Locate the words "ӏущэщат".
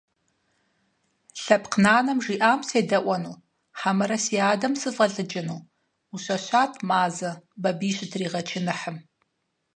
6.09-6.73